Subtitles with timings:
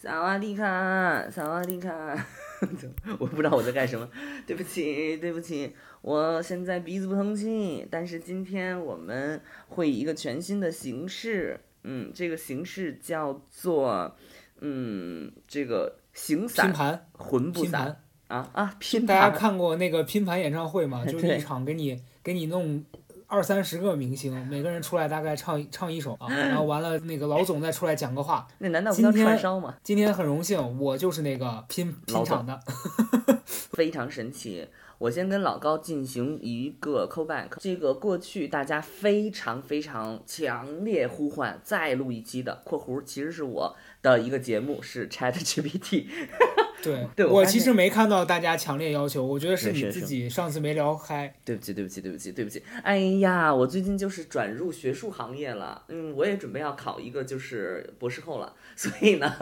[0.00, 1.90] 萨瓦迪卡，萨瓦迪卡，
[3.18, 4.08] 我不知道我在干什么，
[4.46, 7.84] 对不起，对不起，我现在鼻子不通气。
[7.90, 14.16] 但是今天我们会以一个全新的形式，嗯，这个形式叫做，
[14.60, 18.00] 嗯，这个形散拼盘魂不散。
[18.28, 21.04] 啊啊，拼大家看过那个拼盘演唱会吗？
[21.10, 22.84] 就是一场给你给你弄
[23.28, 28.48] 二三十个明星，每个人出来大概唱唱一首啊， 然后完了那个老总再出来讲个话。
[28.58, 29.76] 那难道不叫串烧吗？
[29.82, 32.58] 今天很荣幸，我就是那个拼拼场的。
[33.46, 34.66] 非常神奇。
[34.98, 46.06] 我先跟老高进行一个 callback，这个过去大家非常非常强烈呼唤再录一期的（括弧其实是我的一个节目是 Chat GPT）。
[46.82, 51.34] 对，对我我其实没看到大家强烈要求，我觉得是你自己上次没聊嗨。
[51.44, 52.62] 对不起，对不起，对不起，对不起。
[52.82, 59.34] 哎呀，我最近就是转入学术行业了，嗯，我也准备要考一个就是博士后了，所以呢，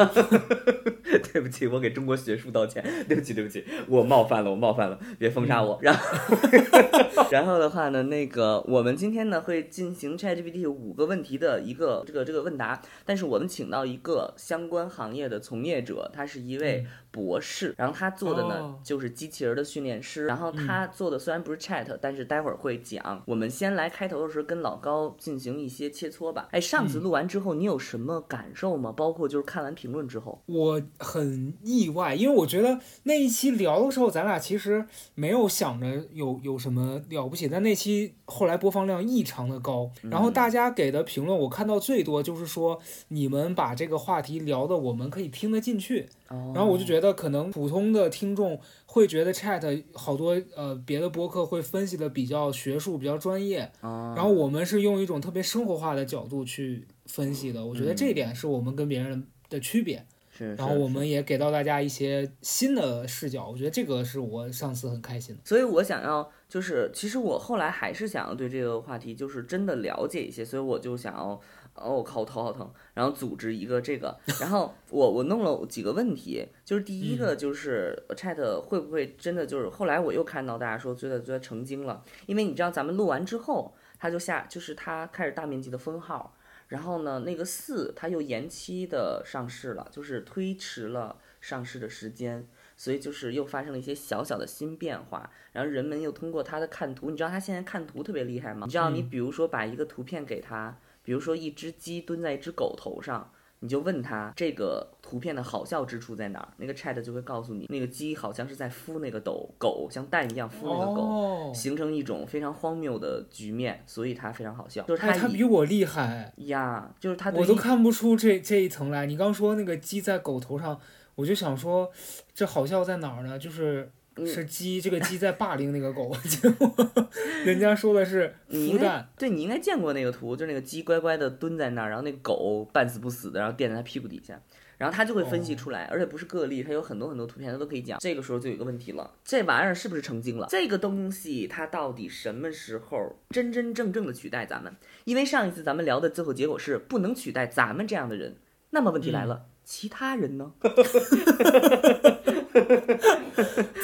[1.33, 5.79] 对不起，我给中国学术道歉，对不起，对不起，我冒犯了，我冒犯了，别封杀我。
[5.83, 6.27] 然后，
[7.31, 23.23] 然后的话呢，那个我们今天呢会进行 ChatGPT 五个问题的一个这个这个问答，但是我们请到一个相关行业的从业者，他是一位博士，然后他做的呢、哦就是机器人的训练师，然后他做的虽然不是 Chat，、但是待会儿会讲。
[23.25, 26.49] 我们先来开头的时候跟老高进行一些切磋吧。
[26.51, 28.93] 哎，上次录完之后你有什么感受吗？
[28.93, 46.53] 包括就是看完评论之后，我很意外，因为我觉得那一期聊的时候，咱俩其实没有想着有有什么了不起，但那期后来播放量异常的高，然后大家给的评论我看到最多就是说你们把这个话题聊的我们可以听得进去，哦。
[46.55, 54.13] 然后我就觉得可能普通的听众会觉得 Chat 好多呃别的播客会分析的比较学术、比较专业，哦。
[54.17, 60.05] 然后我们是用一种特别生活化的角度去分析的，我觉得这一点是我们跟别人的区别。
[60.37, 65.41] 是，然后我们也给到大家一些新的视角，我觉得这个是我上次很开心的。
[65.45, 71.41] 所以我想要就是，其实我后来还是想要对这个话题就是真的了解一些，所以我就想要，
[71.75, 86.36] 哦，我靠，我头好疼，然后组织一个这个，然后我我弄了几个问题，就是第一个就是 Chat 会不会真的就是，后来我又看到大家说觉得觉得成精了，因为你知道咱们录完之后，他就下就是他开始大面积的封号。
[86.69, 92.47] 然后呢，那个四它又延期的上市了，就是推迟了上市的时间，
[92.77, 95.31] 所以就是又发生了一些小小的新变化。
[95.53, 98.67] 然后人们又通过它的看图，你知道它现在看图特别厉害吗？
[98.67, 103.33] 你知道你比如说把一个图片给他，比如说一只鸡蹲在一只狗头上。
[103.61, 114.83] 你就问他这个图片的好笑之处在哪儿，那个 Chat 就会告诉你，那个鸡好像是在孵那个斗狗，像蛋一样孵那个狗，哦，形成一种非常荒谬的局面，所以它非常好笑。
[114.83, 119.07] 就是他哎，他比我厉害，呀，就是他对我都看不出这这一层来。
[119.07, 120.79] 你刚说那个鸡在狗头上，
[121.15, 121.91] 我就想说，
[122.35, 123.39] 这好笑在哪儿呢？
[123.39, 123.91] 就是嗯
[124.25, 126.73] 是鸡，这个鸡在霸凌那个狗， 结果
[127.45, 129.09] 人家说的是你应该孵蛋。
[129.19, 134.41] 对你应该见过那个图，就是那个鸡乖乖的蹲在那儿，然后那个狗半死不死的，然后垫在它屁股底下，
[134.79, 137.99] 然后它就会分析哦出来，而且不是个例，它有很多很多图片，它都可以讲。
[137.99, 140.47] 这个时候就有一个问题了，这玩意儿是不是成精了？
[140.49, 144.75] 这个东西它到底什么时候真真正正的取代咱们？
[145.05, 148.37] 因为上一次咱们聊的最后结果是不能取代咱们这样的人，
[148.71, 150.53] 那么问题来了，其他人呢？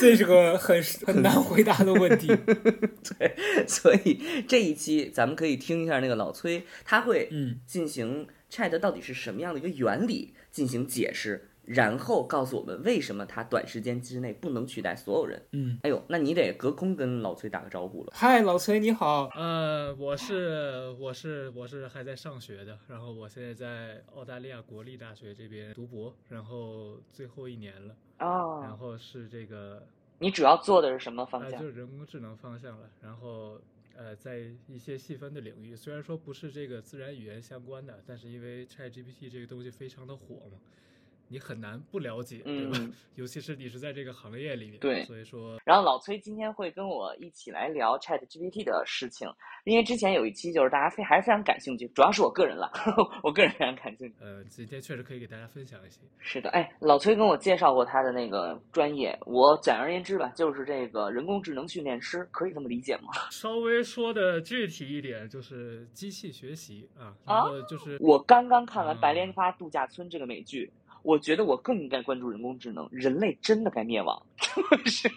[0.02, 2.26] 这是个很很难回答的问题。
[3.18, 3.36] 对
[3.68, 15.40] 所以这一期咱们可以听一下那个老崔，他会嗯进行 Chat 到底是什么样的一个原理进行解释，然后告诉我们为什么它短时间之内不能取代所有人。
[15.52, 18.12] 嗯，哎呦，那你得隔空跟老崔打个招呼了。
[18.14, 19.30] 嗨，老崔你好。
[19.34, 29.86] 呃，我是我是我是还在上学的，然后我现在在澳大利亚国立大学这边读博，然后最后一年了，哦然哦，后是这个
[30.18, 31.60] 你主要做的是什么方呃向？
[31.60, 33.58] 就是人工智能方向了，然后
[33.96, 40.58] 呃在一些细分的领域，虽然说不是这个自然语言相关的，但是因为 ChatGPT 这个东西非常的火嘛。
[41.32, 42.72] 你很难不了解，对吧？
[42.78, 49.28] 嗯 尤其是你是在这个行业里面，对所以说然后老崔今天会跟我一起来聊 Chat GPT 的事情，
[49.64, 52.70] 因为之前有一期就是大家非还是非常感兴趣，主要是我个人了，
[53.22, 54.14] 我个人非常感兴趣。
[54.20, 56.00] 呃，今天确实可以给大家分享一些。
[56.18, 63.12] 是的，哎，老崔跟我介绍过他的那个专业，我简而言之吧，就是这个人工智能训练师，可以这么理解吗？
[63.30, 74.20] 稍微说的具体一点，就是机器学习啊，然啊后就是我刚刚看完《啊白莲花度假村》这个美剧，我觉得我更应该关注人工智能，人类真的该灭亡，
[74.86, 75.08] 是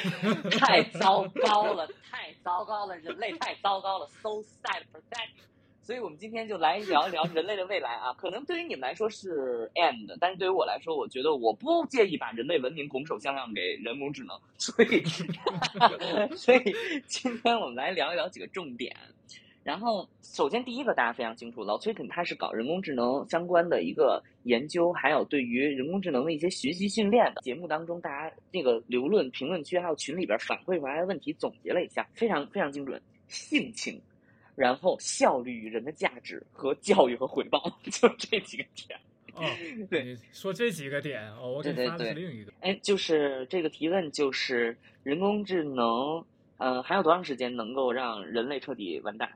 [0.58, 4.28] 太糟糕了，太糟糕了，人类太糟糕了，so
[4.62, 5.28] sad for that。
[5.82, 8.12] 所以我们今天就来聊一聊人类的未来啊。
[8.12, 14.38] 可能对于你们来说是 end，但是对于我来说，我觉得我不介意把人类文明拱手相让给人工智能。
[14.56, 15.02] 所以，
[16.36, 16.62] 所以
[17.08, 18.94] 今天我们来聊一聊几个重点。
[19.62, 34.00] 然后，首先第一个大家非常清楚，老崔肯他是搞人工智能相关的一个研究，还有对于人工智能的一些学习训练的节目当中，大家那个留论评论区还有群里边反馈回来的问题总结了一下，非常非常精准，性情，
[34.56, 38.98] 然后效率与人的价值和教育和回报，就这几个点。
[39.34, 39.44] 哦，
[39.90, 42.52] 对说这几个点哦，我给对对发的是对另一个。
[42.60, 46.24] 哎，就是这个提问就是人工智能。
[46.60, 49.32] 呃，还有多长时间能够让人类彻底完蛋？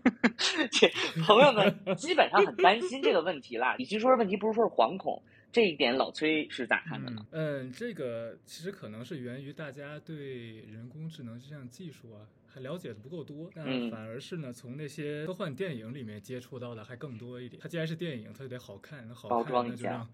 [0.70, 0.86] 这
[1.26, 3.74] 朋友们 基本上很担心这个问题啦。
[3.78, 5.20] 与其说是问题，不如说是惶恐。
[5.50, 7.26] 这一点，老崔是咋看的呢？
[7.30, 17.58] 嗯，这个其实可能是源于大家对人工智能这项技术啊还了解的不够多，但嗯反而是呢从那些科幻电影里面接触到的还更多一点。
[17.62, 20.08] 它既然是电影，它就得好看，那好包看装一下那就让。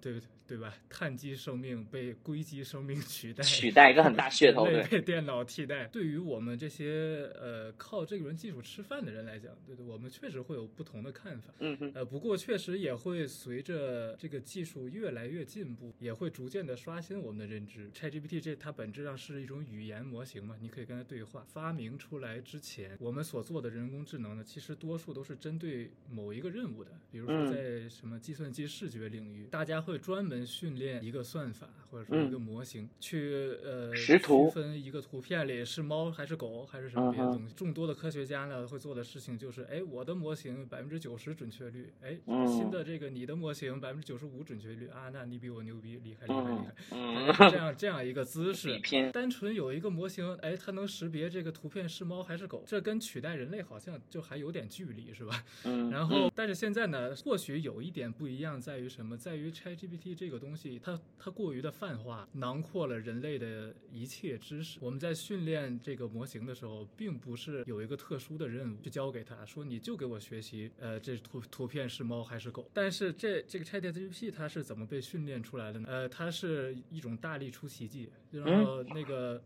[0.00, 0.72] 对 对吧？
[0.88, 5.86] 碳基生命被硅基生命取代，取代一个很大噱头，对，被电脑替代。
[5.88, 11.52] 对于我们这些呃靠这轮技术吃饭的人来讲，对对，我们确实会有不同的看法。
[11.58, 17.90] 嗯哼，呃，不过确实也会随着这个技术越来越进步，也会逐渐的刷新我们的认知。
[17.90, 21.44] ChatGPT 这它本质上是一种语言模型嘛，你可以跟它对话。
[21.48, 31.68] 发明出来之前，我们所做的人工智能呢，其实多数都是针对某一个任务的，比如说嗯在什么计算机视觉领域，大家会专门训练一个算法。
[31.96, 37.54] 或者说一个模型、去呃嗯识图区分一个图片里是猫还是狗还是什么别的东西。
[37.54, 47.50] 众多的科学家呢会做的事情就是，哎，我的模型百分之九十准确率，哎，嗯新的这个你的模型百分之九十五准确率啊，那你比我牛逼，厉害厉害厉害。
[47.50, 48.78] 这样 这样一个姿势
[49.12, 55.42] 单纯有一个模型，哎，它能识别这个图片是猫还是狗，这跟取代人类好像就还有点距离，是吧？
[55.64, 59.16] 嗯，然后，但是现在呢，或许有一点不一样，在于什么？
[59.16, 64.78] 在于 ChatGPT 这个东西，它它过于的泛化，囊括了人类的一切知识。
[64.80, 72.70] 我们在训练这个模型的时候，并不是有一个特殊的任务去交给它，说你就给我学习，呃，这图图片是猫还是狗。
[72.72, 75.88] 但是这这个 ChatGPT 它是怎么被训练出来的呢？
[75.90, 79.42] 呃，它是一种大力出奇迹，然后那个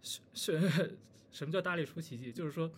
[0.00, 0.98] 是是
[1.30, 2.32] 什么叫大力出奇迹？
[2.32, 2.72] 就是说。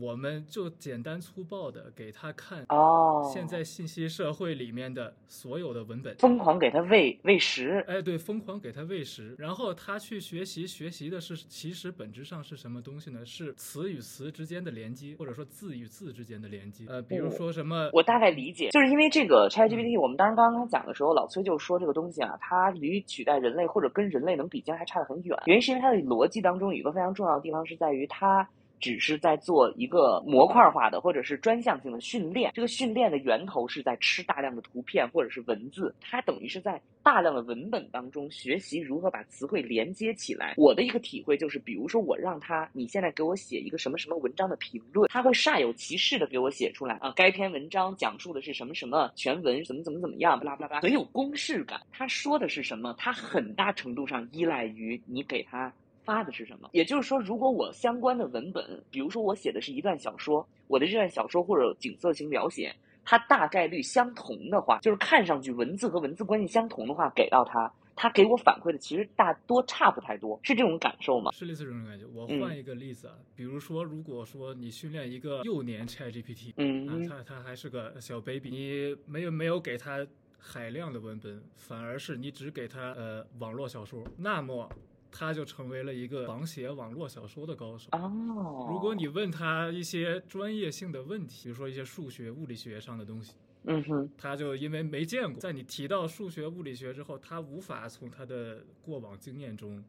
[0.00, 13.24] 我们就简单粗暴的给他看哦，现在信息社会里面的所有的文本，疯狂给他喂喂食，哎，对，疯狂给他喂食，然后他去学习，学习的是其实本质上是什么东西呢？
[13.26, 16.84] 是词与词之间的连接，或者说字与字之间的连接。
[16.88, 25.36] 呃，比如说什么，我大概理解，就是因为这个 ChatGPT，我们当时刚刚讲的时候，老崔就说这个东西啊，它离取代人类或者跟人类能比肩还差得很远。
[25.46, 28.48] 原因是因为它的逻辑当中有一个非常重要的地方是在于它。
[28.80, 40.54] 只是在做一个模块化的或者是专项性的训练，这个训练的源头是在吃大量的图片或者是文字，它等于是在大量的文本当中学习如何把词汇连接起来。
[40.56, 51.80] 我的一个体会就是，比如说我让他，你现在给我写一个什么什么文章的评论，他会煞有其事的给我写出来啊，该篇文章讲述的是什么什么，全文怎么怎么怎么样，巴拉巴拉巴拉，很有公式感。
[51.90, 52.94] 他说的是什么？
[52.98, 55.72] 他很大程度上依赖于你给他。
[56.08, 56.70] 发的是什么？
[56.72, 62.74] 也就是说，如果我相关的文本，比如说我写的是一段小说，我的这段小说或者景色型描写，
[63.04, 71.30] 它大概率相同的话，就是看上去文字和文字关系相同的话，给到他，他给我反馈的其实大多差不太多，是这种感受吗？
[71.32, 72.06] 是类似这种感觉。
[72.14, 80.06] 我嗯换一个例子啊，比如说，如果说你训练一个幼年 ChatGPT，嗯啊，他他还是个小 baby，你没有没有给他
[80.38, 84.66] 海量的文本，反而是你只给他呃网络小说，那么。
[85.10, 87.88] 他就成为了一个仿写网络小说的高手。
[87.92, 93.34] 哦，如果你问他一些专业性的问题，比如说一些数学、物理学上的东西，
[93.64, 99.82] 嗯哼，他就因为没见过，在你提到数学、物理学之后，他无法从他的过往经验中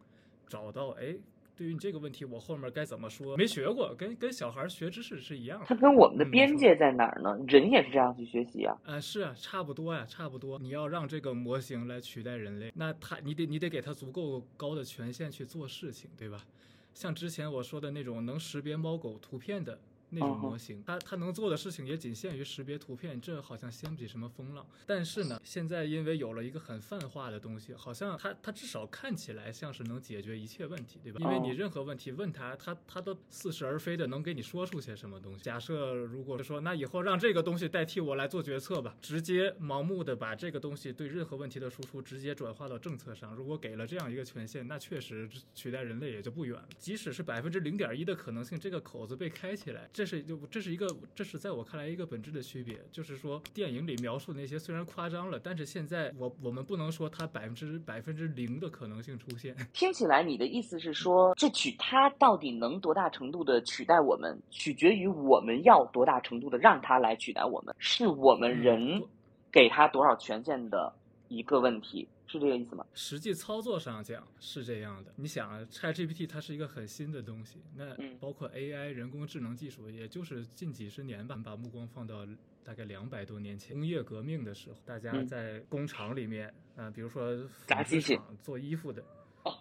[0.47, 1.15] 找到，哎，
[1.59, 3.35] 对于你这个问题，我后面该怎么说？
[3.35, 5.65] 没学过，跟跟小孩学知识是一样的。
[5.67, 7.37] 它跟我们的嗯边界在哪儿呢？
[7.49, 8.73] 人也是这样去学习啊。
[8.85, 10.57] 啊、是啊，差不多呀，差不多。
[10.57, 16.45] 你要让这个模型来取代人类，那它你得你得给它足够高的权限去做事情，对吧？
[16.93, 19.77] 像之前我说的那种能识别猫狗图片的
[20.09, 24.65] 那种模型，它它能做的事情也仅限于识别图片，这好像掀不起什么风浪。
[24.85, 31.19] 但是呢，现在因为有了一个很泛化的东西，好像它它至少看起来像是能解决一切问题，对吧？
[31.21, 35.43] 因为你哦任何问题问他，他他都似是而非的能给你说出些什么东西。
[35.43, 46.67] 假设如果说那以后让这个东西代替我来做决策吧，直接盲目的把这个东西对任何问题的输出直接转化到政策上，如果给了这样一个权限，那确实取代人类也就不远了。
[46.77, 59.53] 即使是百分之零点一的可能性，这个口子被开起来，这是就这是一个这是在我看来一个本质的区别，就是说电影里描述的那些虽然夸张了，但是现在我我们不能说它百分之百分之零的可能性出现。
[59.73, 69.03] 听起来你的意思是说，这取它到底能多大程度的取代我们，取决于我们要多大程度的让它来取代我们，是我们人
[69.51, 70.93] 给它多少权限的
[71.27, 72.07] 一个问题。
[72.31, 72.85] 是这个意思吗？
[72.93, 75.11] 实际操作上讲是这样的。
[75.15, 81.35] 你想啊，ChatGPT 它是一个很新的东西，那包括 AI 人工智能技术，也就是近几十年吧。
[81.43, 82.23] 把目光放到
[82.63, 89.03] 大概两百多年前，工业革命的时候，大家在工厂里面，啊，比如说纺织厂做衣服的，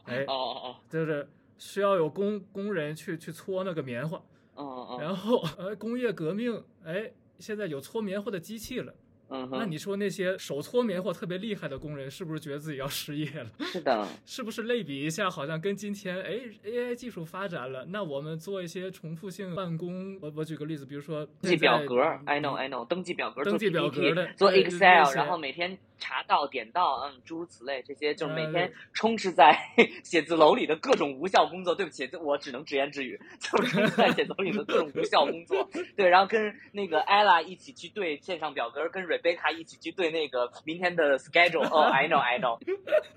[0.05, 4.19] 哎，哦哦哦，就是需要有工工人去去搓那个棉花，
[4.55, 8.95] 哦哦，然后呃，工业革命，哎，现在有搓棉花的机器了。
[9.30, 13.50] 嗯，那你说那些手搓棉花特别厉害的工人，是不是觉得自己要失业了？
[13.66, 25.78] 是的，是不是类比一下，好像跟今天，哎，AI 技术发展了，那我们做一些重复性办公，我我举个例子，比如说登记表格，I know I know，登记表格，登记表格的，做 Excel，然后每天。
[26.00, 29.58] 查到点到，嗯，诸如此类，这些就是每天充斥在
[30.04, 31.75] 写字楼里的各种无效工作。
[31.75, 35.68] 对不起，我只能直言直语，就是在写字楼里的各种无效工作。
[35.97, 41.69] 对，然后跟那个 Ella 一起去对线上表格，跟 Rebecca 一起去对那个 明天的 schedule。
[41.69, 42.59] 哦，I know I know。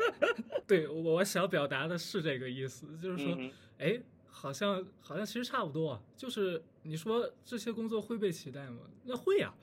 [0.68, 3.38] 对，我想表达的是这个意思，就是说，
[3.78, 8.80] 哎，好像好像其实差不多，就是你说这些工作会被取代吗？
[9.06, 9.54] 那会呀，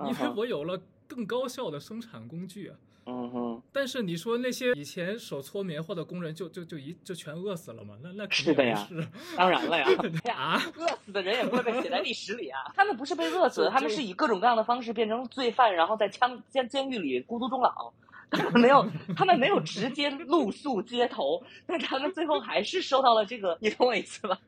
[0.00, 0.80] 因为我有了。
[1.10, 2.76] 更高效的生产工具啊，
[3.10, 3.62] 嗯哼。
[3.72, 7.96] 但是你说那些以前手搓棉花的工人，就就就一就全饿死了吗？
[8.02, 8.86] 那那是的呀，
[9.34, 9.86] 当然了呀。
[10.34, 12.60] 啊，饿死的人也不会被写在历史里啊。
[12.76, 17.92] 他们不是被饿死，他们是以各种各样的方式变成罪犯，然后在枪监监狱里孤独终老。
[18.30, 18.86] 他们没有，
[19.16, 24.38] 他们没有直接露宿街头，但他们最后还是受到了这个，你懂我意思吧？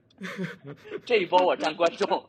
[1.06, 2.28] 这一波我占观众。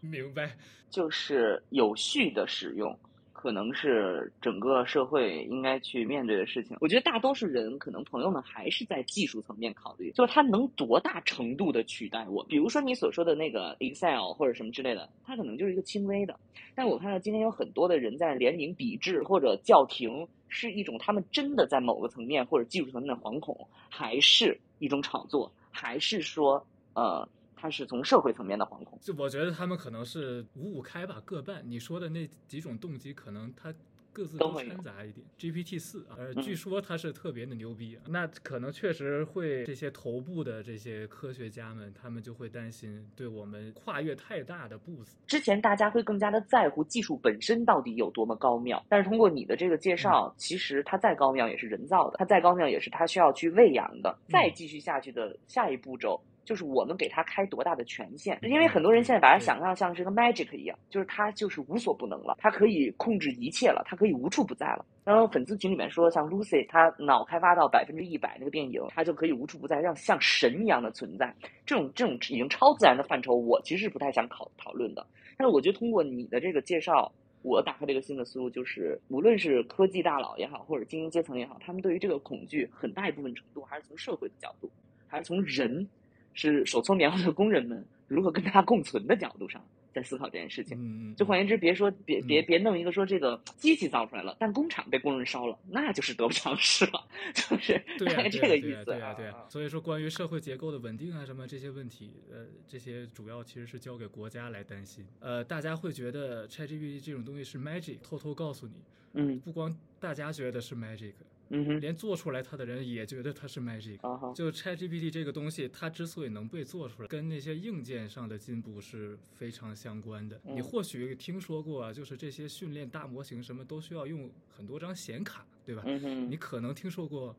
[0.00, 0.56] 明白，
[0.88, 2.98] 就是有序的使用。
[3.44, 6.74] 可能是整个社会应该去面对的事情。
[6.80, 12.42] 我觉得大多数人，可能朋友们还是在技术层面考虑，就是它能多大程度的取代我。
[12.44, 16.34] 比如说你所说的那个 Excel 或者什么之类的，它可能就是一个轻微的。
[16.74, 27.28] 但我看到今天有很多的人在联名抵制或者叫停，是一种他们真的在某个层面或者技术层面的惶恐，还是一种炒作，还是说呃？
[27.64, 31.62] 他是从社会层面的惶恐，就我觉得他们可能是五五开吧，各半。
[31.64, 33.72] 你说的那几种动机，可能它
[34.12, 35.26] 各自都掺杂一点。
[35.38, 45.16] GPT 四啊，呃，据说它是特别的牛逼啊，那可能确实会这些头部的这些科学家们，他们就会担心对我们跨越太大的步子。
[45.26, 54.14] 之前大家会更加的在乎技术本身到底有多么高妙，但是通过你的这个介绍，其实它再高妙也是人造的，它再高妙也是它需要去喂养的。
[54.28, 56.20] 再继续下去的下一步骤。
[56.44, 64.84] 就是我们给他开多大的权限，因为很多人现在把它想象像是个 magic 一样，就是他就是无所不能了，他可以控制一切了，他可以无处不在了。
[65.04, 71.34] 然后粉丝群里面说，像 Lucy，他脑开发到百分之一百那个电影，他就可以无处不在，让像神一样的存在。
[71.66, 75.06] 这种这种已经超自然的范畴，我其实是不太想考讨论的。
[75.36, 77.10] 但是我觉得通过你的这个介绍，
[77.42, 84.70] 我打开这个新的思路，就是无论是科技大佬也好，或者精英阶层也好，他们对于这个恐惧很大一部分程度还是从社会的角度，
[85.06, 85.86] 还是从人。
[86.34, 90.76] 是手搓棉花的工人们如何跟它共存的角度上，在思考这件事情。
[90.78, 98.84] 嗯就换言之，别说别别别弄一个说这个机器造出来了，但工厂被工人烧了，那就是得不偿失了， 就是大概这个意思。
[98.84, 99.46] 对啊，对啊。
[99.48, 105.06] 所以说，关于社会结构的稳定啊，什么这些问题，呃，这些主要其实是交给国家来担心。
[105.20, 108.74] 呃，大家会觉得 ChatGPT 这种东西是 magic，偷偷告诉你，
[109.12, 111.12] 嗯，不光大家觉得是 magic。
[111.50, 113.98] 嗯哼，连做出来它的人也觉得它是 magic。
[114.34, 120.40] 就 ChatGPT 这个东西，它之所以能被做出来，跟那些硬件上的进步是非常相关的。
[120.44, 125.82] 你或许听说过，就是这些训练大模型什么都需要用很多张显卡，对吧？
[126.28, 127.36] 你可能听说过，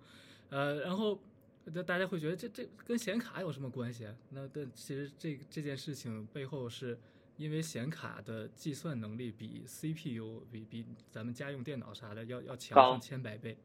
[0.50, 1.20] 呃，然后
[1.66, 4.16] 那大家会觉得这这跟显卡有什么关系啊？
[4.30, 6.98] 那但其实这这件事情背后是
[7.38, 13.58] 因为显卡的计算能力比 CPU 比比咱们家用电脑啥的要要强上千百倍。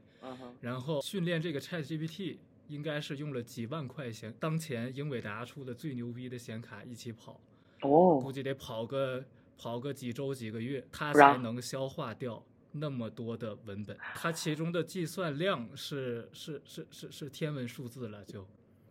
[0.61, 2.37] 然后训练这个 Chat GPT
[2.69, 7.41] 应该是用了几万块钱，当前英伟达出的最牛逼的显卡一起跑，
[7.81, 9.25] 哦，估计得跑个
[9.59, 13.97] 跑个几周几个月，它才能消化掉那么多的文本。
[14.15, 18.47] 它其中的计算量是是是是是天文数字了，就。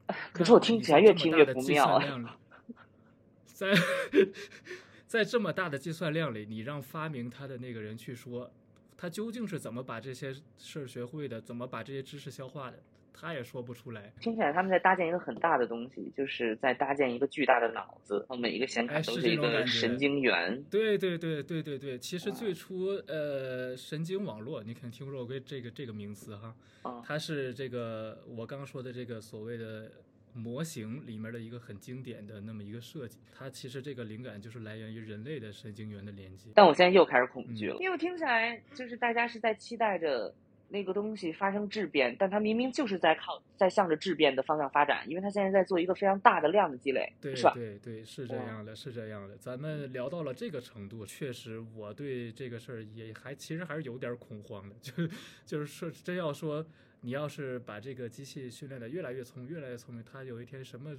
[0.33, 2.01] 可是我听起来越听越不妙。
[3.45, 3.73] 在
[5.05, 8.51] 在这么大的计算量里，你让发明它的那个人去说。
[8.99, 11.39] 他究竟是怎么把这些事儿学会的？
[11.39, 12.77] 怎么把这些知识消化的？
[13.13, 14.11] 他也说不出来。
[14.19, 20.61] 听起来他们在搭建一个很大的东西，就是在搭建一个巨大的脑子，然后每一个显卡哎都一是这种感觉个神经元。
[20.69, 26.53] 对对对对对对，其实最初呃，神经网络你肯定听说过这个这个名词哈，
[26.83, 29.91] 啊，它是这个我刚刚说的这个所谓的
[30.33, 33.19] 模型里面的一个很经典的那么一个设计。
[33.31, 36.49] 它其实这个灵感就是来源于人类的神经元的连接。
[36.55, 40.33] 但我现在又开始恐惧了，嗯因为听起来就是大家是在期待着
[40.71, 47.53] 那个东西发生质变，但它明明就是在靠在向着质变的方向发展，因为它现在在做一个非常大的量的积累，对是吧？
[47.55, 49.35] 对对，是这样的，是这样的。
[49.37, 54.75] 咱们聊到了这个程度，确实我对这个事儿也还其实还是有点恐慌的。
[54.79, 54.93] 就
[55.43, 56.63] 就是说，真要说
[57.01, 60.95] 你要是把这个机器训练的越来越聪明，越来越聪明，它有一天什么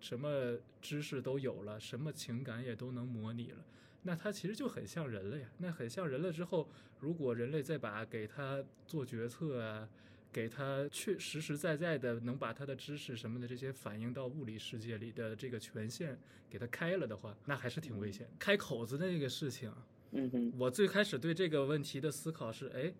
[0.00, 3.64] 什么知识都有了，什么情感也都能模拟了。
[4.02, 5.48] 那它其实就很像人了呀。
[5.58, 6.68] 那很像人了之后，
[6.98, 9.88] 如果人类再把给它做决策啊，
[10.32, 16.18] 给它确实实在在的能把它的知识什么的这些反映到物理世界里的这个权限
[16.50, 18.26] 给它开了的话，那还是挺危险。
[18.38, 22.92] 开口子的那个事情啊，嗯哼，我最开始对这个问题的思考是，哎，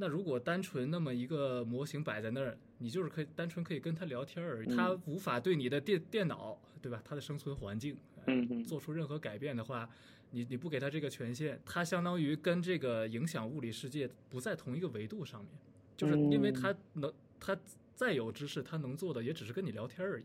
[0.00, 7.02] 那如果单纯那么一个模型摆在那儿，你就是可以单纯可以跟它聊天而已，嗯它无法对你的电电脑，对吧？
[7.04, 9.86] 它的生存环境，呃嗯做出任何改变的话，
[10.30, 15.50] 你你不给它这个权限，它相当于跟这个影响物理世界不在同一个维度上面，
[15.98, 17.58] 就是因为嗯它能，它
[17.94, 20.24] 再有知识，它能做的也只是跟你聊天而已。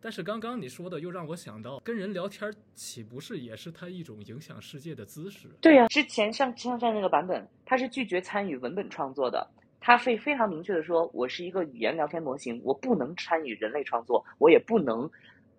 [0.00, 5.48] 但是刚刚你说的又让我想到，跟人聊天岂不是也是他一种影响世界的姿势？
[5.60, 9.46] 对呀、之前上上站那个版本，他是拒绝参与文本创作的。
[9.82, 15.10] 他会非常明确的说，我是一个语言聊天模型，我不能参与人类创作，我也不能，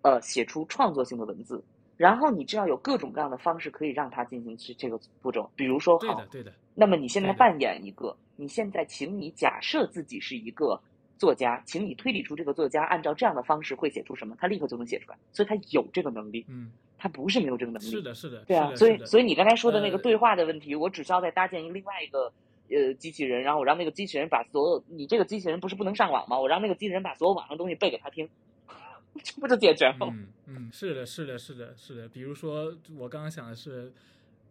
[0.02, 1.62] 呃，写出创作性的文字。
[1.96, 10.80] 然后你知道有各种各样的方式可以让他进行这这个步骤，比如说好对的，，对的，那么你现在扮演一个，你现在请你假设自己是一个
[11.22, 17.86] 作家，请你推理出这个作家按照这样的方式会写出什么，他立刻就能写出来，所以他有这个能力，嗯，他不是没有这个能力。
[17.86, 22.32] 是的，是的，对啊，所以所以你刚才说的那个呃对话的问题，我只需要再搭建一个另外一个
[22.68, 26.40] 呃机器人，然后我让那个机器人把所有你这个机器人不是不能上网吗？
[26.40, 28.28] 我让那个机器人把所有网上东西背给他听，
[29.22, 30.08] 这不就解决了吗？
[30.10, 32.08] 嗯嗯，是的，是的，是的，是的。
[32.08, 33.92] 比如说，我刚刚想的是，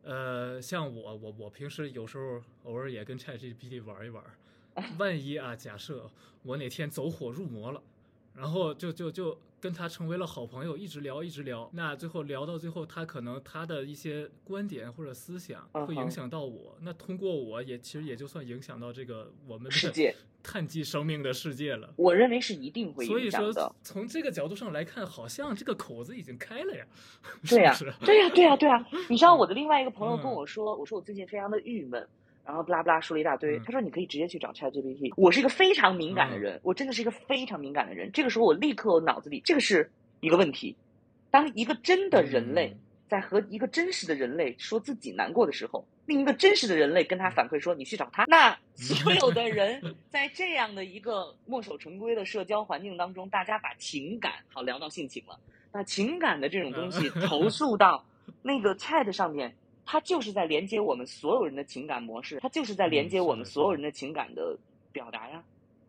[0.03, 4.23] 呃，像我，我我平时有时候偶尔也跟 ChatGPT 玩一玩，
[4.97, 6.09] 万一啊，假设
[6.43, 7.81] 我哪天走火入魔了，
[8.35, 21.93] 然后就就就跟他成为了好朋友，一直聊一直聊，那最后聊到最后，他可能他的一些观点或者思想会影响到我，那通过我也其实也就算影响到这个我们的世界，碳基生命的世界了。
[21.95, 26.83] 我认为是一定会影响的所以说从这个角度上来看，好像这个口子已经开了呀。
[27.47, 27.97] 对呀、是不是？
[28.03, 32.07] 对呀、对呀、对呀、你知道我的另外一个朋友嗯跟我说，我说我最近非常的郁闷，
[32.45, 33.57] 然后不拉不拉说了一大堆。
[33.57, 35.13] 嗯他说你可以直接去找 ChatGPT。
[35.17, 38.11] 我是一个非常敏感的嗯人，我真的是一个非常敏感的人。
[38.11, 40.75] 这个时候我立刻脑子里这个是一个问题。
[41.29, 55.37] 当一个真的人类嗯在和一个真实的人类说自己难过的时候，另一个真实的人类跟他反馈说你去找他，那所有的人在这样的一个墨守成规的社交环境当中，大家把情感好聊到性情了。
[55.73, 58.05] 把情感的这种东西投诉到
[58.41, 64.57] 那个 Chat 上面，它就是在连接我们所有人的情感模式，它就是在连接我们所有人的情感的
[64.91, 65.43] 表达呀，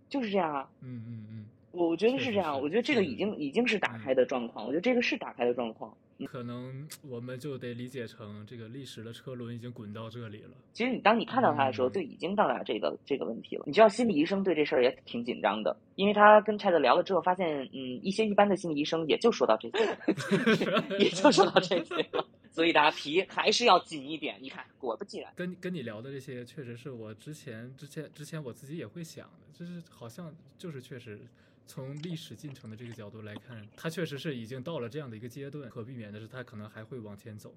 [0.08, 0.68] 就是这样啊。
[0.80, 5.94] 嗯嗯嗯，我我觉得是这样，我觉得这个已经已经是打开的状况，我觉得这个是打开的状况。
[6.26, 10.50] 可能我们就得理解成这个历史的车轮已经滚到这里了。
[10.72, 13.64] 其实你当你看到他的时候，嗯就已经到达这个这个问题了。
[13.66, 19.98] 你知道心理医生对这事儿也挺紧张的，因为他跟 Chat 聊了之后，发现嗯，一些一般的心理医生也就说到这些，
[21.00, 22.24] 也就说到这些了。
[22.52, 24.38] 所以大家皮还是要紧一点。
[24.40, 31.18] 你看，果不其然，跟跟你聊的这些，确实是我之前之前之前我自己也会想的，就是好像就是确实
[31.66, 37.54] 从历史进程的这个角度来看，它确实是已经到了这样的一个阶段，可避免的是它可能还会往前走。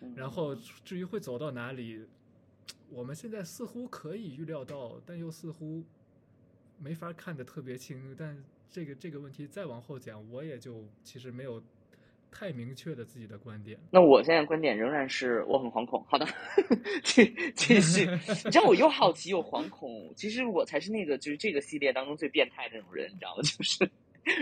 [0.00, 2.06] 嗯然后至于会走到哪里，
[2.88, 5.84] 我们现在似乎可以预料到，但又似乎
[6.78, 8.14] 没法看得特别清。
[8.16, 11.60] 但这个这个问题再往后讲，我也就其实没有
[12.30, 13.78] 太明确的自己的观点。
[13.90, 16.04] 那我现在观点仍然是我很惶恐。
[16.08, 16.26] 好的，
[17.02, 18.06] 继 继续。
[18.44, 23.42] 你知道我又好奇又惶恐，其实我才是那个就是这个系列当中最变态的那种人，你知道吗？
[23.42, 23.90] 就是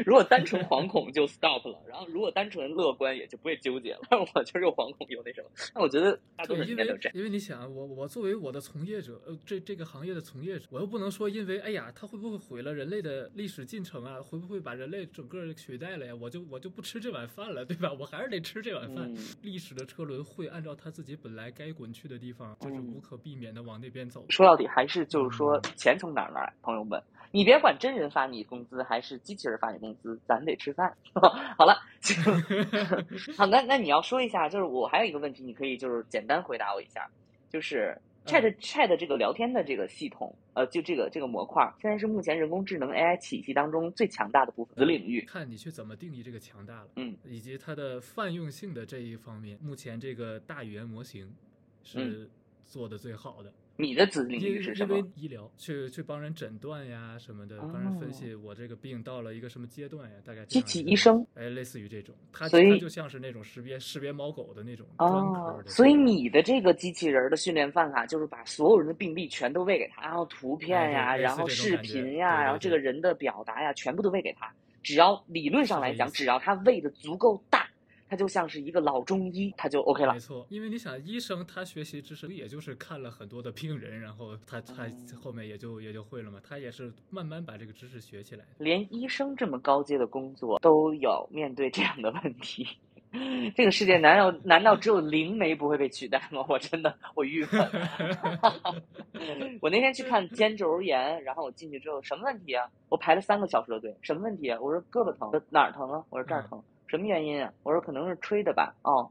[0.05, 4.01] 如果单纯惶恐就 stop 了，然后如果单纯乐观也就不会纠结了。
[4.35, 5.49] 我就是又惶恐又那什么。
[5.75, 7.13] 那我觉得大多数对，因人应该都这样。
[7.15, 14.21] 为因为你想，我我作为我的从业者，呃，这这个行业的从业者，我又不能说因为哎呀，他会不会毁了人类的历史进程啊？
[14.23, 16.15] 会不会把人类整个取代了呀？
[16.15, 17.93] 我就我就不吃这碗饭了，对吧？
[17.99, 19.13] 我还是得吃这碗饭。
[19.13, 24.25] 嗯历史的车轮会按照它自己本来该滚去的地方，就是嗯无可避免的往那边走。
[24.29, 27.01] 说到底还是就是说钱从哪儿来，朋友们。
[27.33, 30.97] 你别管真人发你工资还是机器人发你工资，咱得吃饭。
[31.59, 31.75] 好了，
[33.37, 37.09] 好，那那你要说一下，就是我还有一个问题，你可以就是简单回答我一下，
[37.49, 45.23] 就是 Chat Chat 这个聊天的这个系统，呃，就这个这个模块，现在是目前人工智能 AI 体系当中最强大的部分子领域。
[45.23, 51.33] 看你去怎么定义这个强大了，嗯，以及它的泛用性的这一方面，目前这个大语言模型
[51.83, 52.29] 是
[52.65, 53.53] 做的最好的。
[53.77, 55.11] 你的子领因域是什么因为？
[55.15, 74.51] 医疗去去帮人诊断呀什么的，帮人分析我这个病到了一个什么阶段呀，大概这机器医生，哎，类似于这种，它所以它就像是那种识别识别猫狗的那种专科哦的，，所以你的这个机器人儿的训练方法就是把所有人的病历全都喂给他，然后图片呀，然后视频呀，然后这个人的表达呀，全部都喂给他。
[74.83, 77.66] 只要理论上来讲，只要他喂的足够大，
[78.09, 80.19] 他就像是一个老中医，他就 OK 了没。
[80.19, 84.91] 错，因为你想，医生他学习知识，也就是看了很多的病人，然后他他哦
[85.23, 88.45] 后面也就也就会了嘛，他也是慢慢把这个知识学起来。
[88.59, 92.67] 连医生这么高阶的工作都有面对这样的问题，
[93.57, 96.45] 这个世界难道难道只有灵媒不会被取代吗？
[96.49, 97.71] 我真的我郁闷。
[99.61, 102.69] 我那天去看肩轴炎，然后我进去之后什么问题啊？
[102.89, 104.59] 我排了三个小时的队，什么问题啊？
[104.61, 106.05] 我说胳膊疼，哪儿疼啊？
[106.11, 107.53] 我说这儿疼，什么原因啊？
[107.63, 108.75] 我说可能是吹的吧。
[108.83, 109.11] 哦，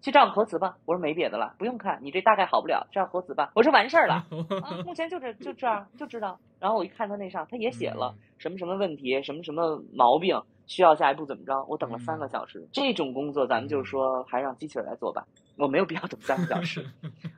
[0.00, 0.76] 去照个核磁吧。
[0.84, 3.50] 我说没别的了，不用看，你这大概好不了，照核磁吧。
[3.54, 4.14] 我说完事儿了。
[4.62, 6.38] 啊，目前就这就这样就知道。
[6.58, 11.64] 然后我一看他那上，他也写了嗯什么什么问题，什么什么毛病，需要下一步怎么着。
[11.68, 16.84] 我等了三个小时，这种工作咱们就是说还让机器人来做吧，我没有必要等三个小时。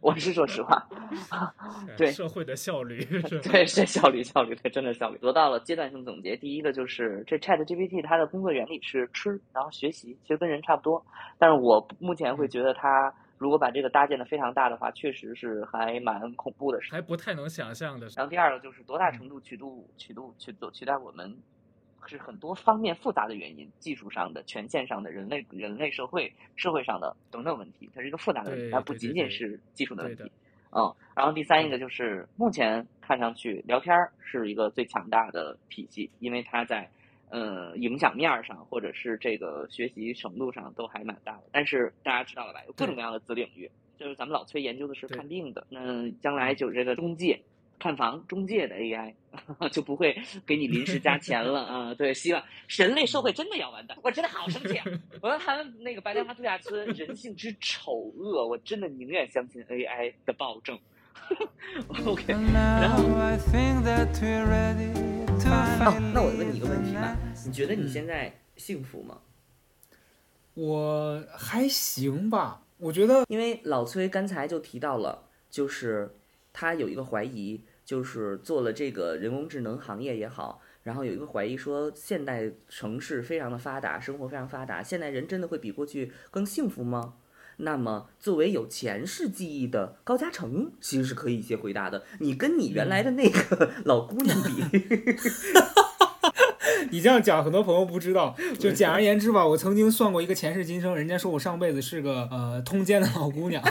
[0.01, 0.87] 我是说实话，
[1.97, 2.99] 对社会的效率？
[3.43, 5.19] 对，是效率效率，对，真的效率。
[5.19, 11.05] 得到了阶段性总结，第一个就是这 Chat GPT 它的工作原理是吃，然后学习，其实跟人差不多。
[11.39, 16.91] 但是我目前会觉得它如果把这个搭建的非常大的话，确实是还蛮恐怖的事。
[16.91, 21.37] 还不太能想象的，然后第二个就是多大程度取度取度取度取代我们，
[22.07, 30.23] 是很多方面复杂的原因，技术上的、权限上的、人类人类社会社会上的等等问题，它是一个复杂的问题，它不仅仅是技术的问题。
[30.71, 36.91] 嗯，然后第三一个就是目前看上去聊天儿是一个最强大的体系，因为它在
[37.31, 41.45] 呃影响面儿上或者是这个学习程度上都还蛮大的。
[41.53, 47.41] 但是大家知道了吧，有各种各样的子领域，就是咱们老崔研究的是看病的，那将来就有这个中介。
[47.79, 49.15] 看房中介的 AI
[49.71, 51.95] 就不会给你临时加钱了啊！
[51.95, 54.85] 对，希望人类社会真的要完蛋，我真的好生气啊！
[55.23, 60.79] 我说他们那个白莲花度假村人性之丑恶，我真的宁愿相信 AI 的暴政。
[62.07, 63.03] OK，然后
[65.81, 69.19] 哦，那我问你一个问题吧，你觉得嗯你现在幸福吗？
[70.55, 76.17] 我还行吧，我觉得因为老崔刚才就提到了，就是
[76.61, 87.15] 他有一个怀疑，就是做了这个人工智能行业也好，然后有一个怀疑说，现代城市非常的发达，生活非常发达，现代人真的会比过去更幸福吗？
[87.59, 92.03] 那么，作为有前世记忆的高嘉诚，其实是可以一些回答的。
[92.19, 94.65] 你跟你原来的那个 老姑娘比，
[96.91, 98.37] 你这样讲，很多朋友不知道。
[98.59, 103.63] 就简而言之吧，我曾经算过一个前世今生，人家说我上辈子是个呃通奸的老姑娘。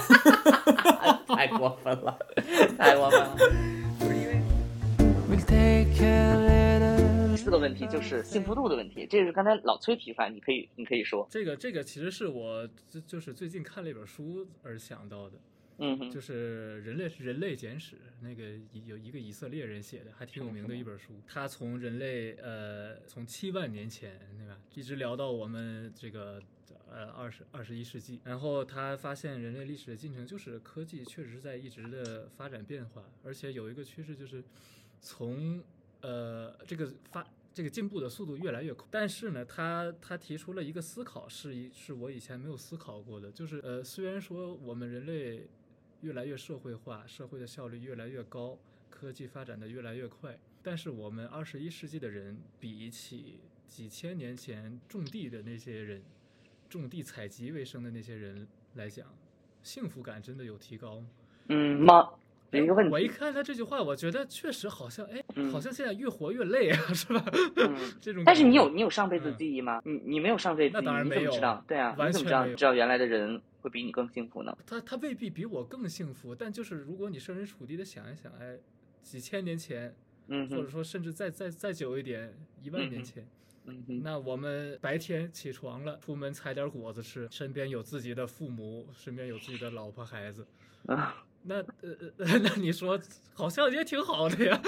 [1.35, 2.17] 太过分了，
[2.77, 3.35] 太过分了。
[3.99, 4.41] 不是因为
[5.29, 15.37] We'll take a little 四个问题就是幸福度的问题，这是刚才老崔提出来，你可以你可以说，这个这个其实是我就就是最近看了一本书而想到的，
[15.79, 18.43] 嗯哼，就是《人类人类简史》，那个
[18.85, 21.13] 有一个以色列人写的，还挺有名的一本书。
[21.27, 26.41] 他从人类呃从七万年前对吧，一直聊到我们这个
[26.97, 34.43] 呃二十二十一世纪，然后他发现人类历史的进程就是科技确实在一直的发展变化，而且有一个趋势就是
[34.99, 35.63] 从
[36.01, 37.25] 呃这个发。
[37.57, 45.47] 这个进步的速度越来越快，但是呢，他他提出了一个思考，是一是我以前没有思考过的，就是呃，虽然说我们人类
[46.01, 48.59] 越来越社会化，社会的效率越来越高，
[48.91, 56.03] 科技发展的越来越快，但是我们二十一世纪的人，比起几千年前种地的那些人，
[56.69, 59.05] 种地采集为生的那些人来讲，
[59.63, 61.07] 幸福感真的有提高吗？
[61.49, 62.07] 嗯妈？
[62.51, 67.21] 有一个问题，我一看他这句话，我觉得确实好像，哎，嗯好像现在越活越累啊， 是吧？
[67.57, 68.23] 嗯这种。
[68.25, 69.81] 但是你有你有上辈子嗯记忆吗？
[69.83, 71.63] 你你没有上辈子记忆，那当然你怎么没有知道？
[71.67, 74.57] 对啊，完你怎么知道全没有知道原来的人会比你更幸福呢？
[74.65, 78.57] 他他未必比我更幸福，但就是如果你设身处地的想一想，哎，
[79.03, 79.93] 几千年前，
[80.27, 83.27] 嗯或者，说甚至再再再久一点，一万年前，
[83.67, 90.47] 嗯，那我们白天起床了，出门采点果子吃，身边有自己的父母，身边有自己的老婆孩子，
[90.87, 92.99] 啊，那呃呃， 那你说
[93.33, 94.61] 好像也挺好的呀。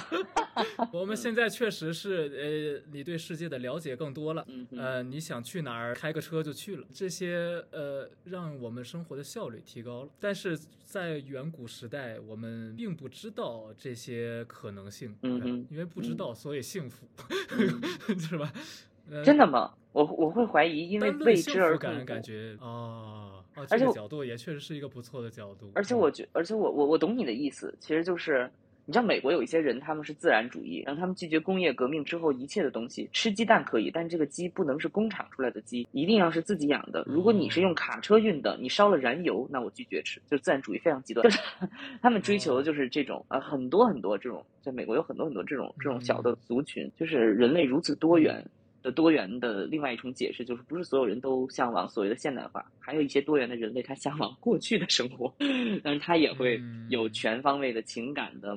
[0.92, 10.08] 我们现在确实是，呃，你对世界的了解更多了，呃，你想去哪儿，开个车就去了，这些呃，让我们生活的效率提高了。
[10.20, 17.06] 但是在远古时代，我们并不知道这些可能性，嗯因为不知道，所以幸福，
[18.18, 18.52] 是吧？
[19.10, 19.72] 呃真的吗？
[19.92, 25.66] 我我会怀疑，因为未知而感，感觉哦哦，而且这个角度也确实是一个不错的角度。
[25.66, 28.50] 嗯而且我觉，而且我我我懂你的意思，其实就是，
[28.86, 37.04] 你知道美国有一些人他们是自然主义，让他们拒绝工业革命之后一切的东西，吃鸡蛋可以，但这个鸡不能是工厂出来的鸡，一定要是自己养的。
[37.06, 41.38] 如果你是用卡车运的，你烧了燃油，那我拒绝吃，就自然主义非常极端，就 是
[42.02, 48.44] 他们追求的就是这种呃很多很多这种，在美国有很多很多这种这种小的族群，就是人类如此多元。
[48.84, 55.34] 的多元的另外一种解释就是，不是所有人都向往所谓的现代化，还有一些多元的人类他向往 过去的生活，
[55.82, 58.54] 但是他也会有全方位的情感的、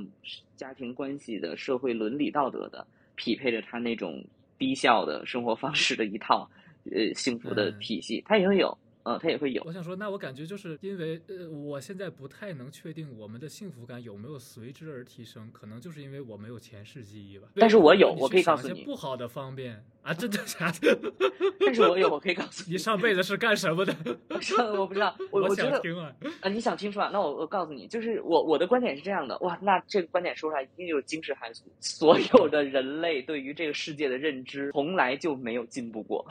[0.58, 2.86] 家庭关系的、社会伦理道德的，
[3.16, 4.22] 匹配着他那种
[4.58, 6.48] 低效的生活方式的一套
[6.92, 7.80] 呃幸福的嗯。
[7.80, 9.64] 体系，他也会有，呃，他也会有。
[9.66, 17.48] 我想说，那我感觉就是因为呃，我现在不太能确定我们的幸福感有没有随之而提升，可能就是因为我没有前世记忆吧。
[17.56, 21.14] 但是我有我可以告诉你不好的方面啊，真的假的？
[21.66, 23.96] 但是我有，我可以告诉你你上辈子是干什么的？
[24.30, 26.14] 我说我不知道， 我我想听啊。
[26.42, 27.10] 啊，你想听是吧？
[27.14, 31.64] 那我我告诉你，就是我我的观点是这样的，哇，那这个观点说出来一定就是惊世骇俗。
[31.80, 36.26] 所有的人类对于这个世界的认知，从来就没有进步过，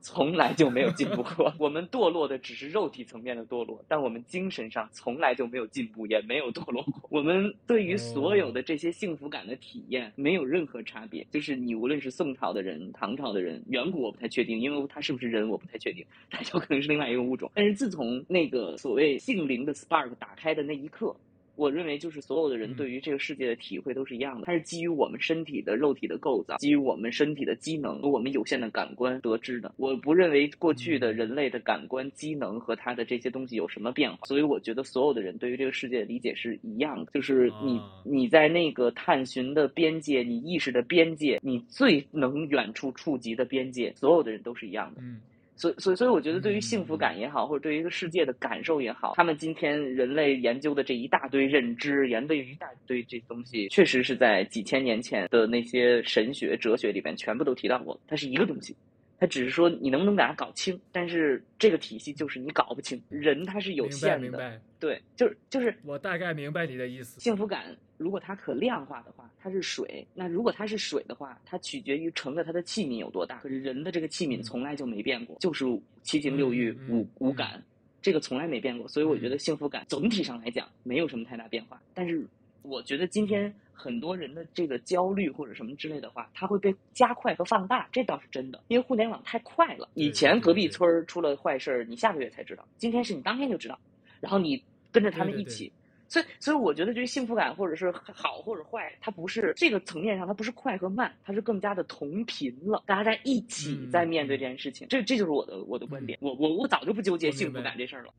[0.00, 1.52] 从来就没有进步过。
[1.58, 6.94] 我们堕落的只是肉体层面的堕落，但我们精神上从来就没有进步，也没有堕落过。
[7.10, 17.50] 我们对于所有的这些幸福感的体验没有任何差别，就是你无论是宋朝的人、唐朝的人、远古我不太确定，因为他是不是人我不太确定， 他有可能是另外一个物种。
[17.54, 21.14] 但是自从那个所谓性灵的 spark 打开的那一刻，
[21.58, 22.74] 我认为就是所有的人嗯。
[22.76, 29.74] 对于这个世界的体会都是一样的，它是基于我们身体的肉体的构造，基于我们身体的机能和我们有限的感官得知的。
[29.76, 37.90] 我不认为过去的人类的感官机能和它的这些东西有什么变化，所以我觉得所有的人对于这个世界的理解是一样的，就是你啊。
[38.04, 45.00] 你在那个探寻的边界，你意识的边界，你最能远处触及的边界，所有的人都是一样的。
[45.02, 45.20] 嗯
[45.58, 58.74] 所以，所以，所以，我觉得对于幸福感也好，或者对于一个世界的感受也好，他们今天人类研究的这一大堆认知，研究一大堆这东西，确实是在几千年前的那些神学、哲学里面全部都提到过，它是一个东西。
[59.20, 67.18] 它只是说你能不能把它搞清，但是这个体系就是你搞不清，人他是有明白限的，明白，对，就是就是我大概明白你的意思。
[67.18, 73.38] 幸福感，如果它可量化的话，它是水；那如果它是水的话，它取决于盛的它的器皿有多大。
[73.38, 75.64] 可是人的这个器皿从来就没变过，就是
[76.02, 77.62] 七情六欲、五五嗯感，
[78.02, 78.88] 这个从来没变过。
[78.88, 81.80] 所以我觉得幸福感总体上来讲没有什么太大变化。
[81.94, 82.26] 但是
[82.62, 89.88] 我觉得今天很多人的这个焦虑或者什么之类的话，它会被加快和放大，这倒是真的，因为互联网太快了。
[89.94, 93.78] 以前隔壁村儿出了坏事儿，你下个月才知道，今天是你当天就知道，
[94.20, 95.72] 然后你跟着他们一起。
[96.08, 102.82] 所以，所以我觉得，这个幸福感，或者是好或者坏，它不是这个层面上，它不是快和慢，它是更加的同频了。
[102.86, 106.18] 大家在一起嗯在面对这件事情，这这就是我的我的观点。
[106.22, 108.12] 我我我早就不纠结幸福感这事儿了。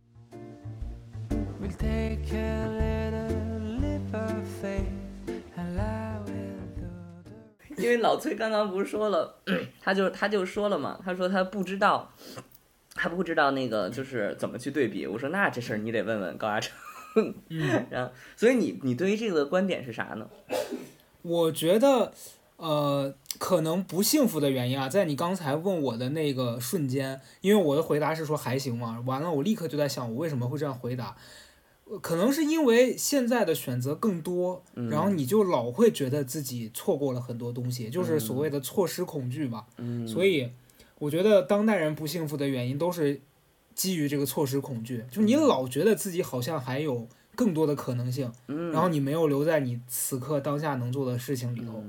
[1.59, 4.85] We'll take a little leap of faith
[5.57, 9.41] and lie with the 因为老崔刚刚不是说了，
[9.81, 12.13] 他就他就说了嘛，他说他不知道，
[12.93, 15.07] 他不知道那个就是怎么去对比。
[15.07, 16.77] 我说那这事儿你得问问高亚成。
[17.15, 17.33] 嗯，
[17.89, 20.29] 然后，所以你你对于这个观点是啥呢？
[21.21, 22.13] 我觉得，
[22.57, 31.15] 呃，可能不幸福的原因啊，在你刚才问我的那个瞬间，因为我的回答是说还行嘛，完了我立刻就在想我为什么会这样回答。
[31.91, 39.65] 呃可能是因为现在的选择更多，嗯然后你就老会觉得自己错过了很多东西，就是所谓的错失恐惧吧。
[39.77, 40.51] 嗯，所以，
[40.99, 43.19] 我觉得当代人不幸福的原因都是
[43.79, 51.81] 基于这个错失恐惧，就你老觉得自己好像还有更多的可能性，嗯，然后你没有留在你此刻当下能做的事情里头。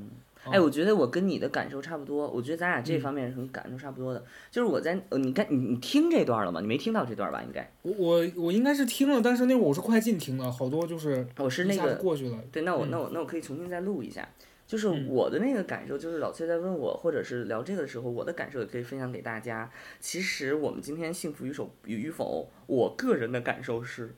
[0.45, 4.25] 哎，我觉得我跟你的感受差不多，我觉得咱俩这嗯方面是很感受差不多的。
[4.53, 6.61] 就是我在呃，你看你你听这段了吗？
[6.61, 7.43] 你没听到这段吧？
[7.43, 12.39] 应该我我我应该是听了，但是那会儿我是快进听的，好多就是我是那个过去了。
[12.53, 14.27] 对，那我嗯那我那我可以重新再录一下。
[14.71, 19.69] 就是嗯我的那个感受，就是老崔在问我，或者是聊这个的时候，我的感受也可以分享给大家。
[19.99, 24.15] 其实我们今天幸福与否与否，我个人的感受是，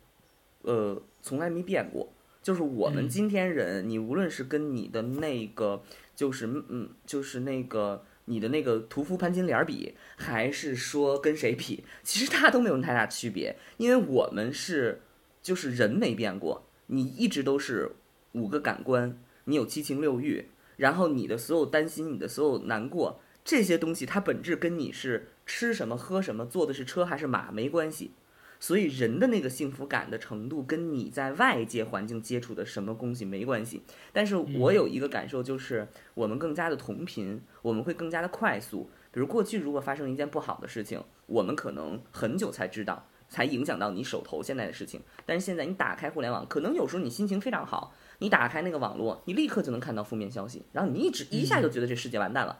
[0.61, 2.13] 呃，从来没变过。
[2.43, 5.83] 就是我们嗯今天人，你无论是跟你的那个，
[6.15, 15.01] 就是嗯，就是那个你的那个屠夫潘金莲比，还是说跟谁比，其实大家都没有太大区别，因为我们是
[15.41, 17.93] 就是人没变过，你一直都是
[18.33, 28.13] 五个感官，你有七情六欲，然后你的所有担心，你的所有难过，这些东西它本质跟你是吃什么、喝什么、坐的是车还是马没关系。
[28.61, 33.83] 所以人的那个幸福感的程度跟你在外界环境接触的什么东西没关系。
[34.13, 38.89] 但是我有一个感受，就是我们更加的同频，我们会更加的快速。
[39.11, 45.01] 比如过去如果发生一件不好的事情，我们可能很久才知道，才影响到你手头现在的事情。
[45.27, 47.93] 但是现在你打开互联网，可能有时候你心情非常好，
[48.23, 52.57] 你打开那个网络，你立刻就能看到负面消息，然后你一直一下就觉得这世界完蛋了。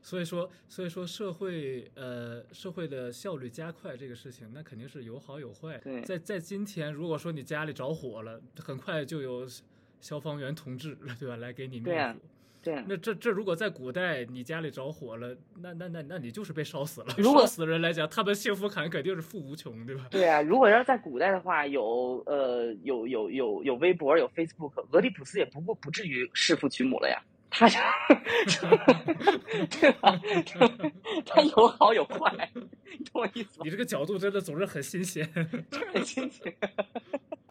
[0.00, 5.76] 所以说，所以说社会呃社会的效率加快这个事情，那肯定是有好有坏。
[5.84, 9.46] 对在在今天，如果说你家里着火了，很快就有
[10.00, 12.14] 消防员同志，对吧，来给你灭火。
[12.62, 17.08] 对啊，那这这如果在古代你家里着火了，那那那那你就是被烧死了。
[17.18, 20.06] 如果烧死的人来讲，他们幸福感肯定是负无穷，对吧？
[20.10, 27.20] 对啊，如果要是在古代的话，有呃有有有有微博有 Facebook，俄狄浦斯也不过不至于弑父娶母了呀。
[27.54, 27.78] 他就
[29.78, 30.18] 对吧？
[31.26, 32.50] 他有好有坏，
[32.98, 33.64] 你懂我意思吗？
[33.64, 35.28] 你这个角度真的总是很新鲜。
[35.92, 36.56] 很亲切。